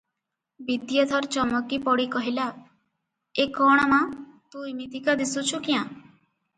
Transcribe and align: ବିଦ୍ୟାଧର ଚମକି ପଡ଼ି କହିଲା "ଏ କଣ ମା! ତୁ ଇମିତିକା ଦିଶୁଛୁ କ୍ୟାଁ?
ବିଦ୍ୟାଧର 0.69 1.29
ଚମକି 1.35 1.79
ପଡ଼ି 1.83 2.07
କହିଲା 2.17 2.49
"ଏ 3.45 3.49
କଣ 3.61 3.87
ମା! 3.95 4.03
ତୁ 4.53 4.69
ଇମିତିକା 4.75 5.21
ଦିଶୁଛୁ 5.25 5.67
କ୍ୟାଁ? 5.71 5.91